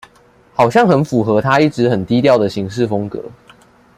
[0.55, 3.23] 好像很符合他一直很低調的行事風格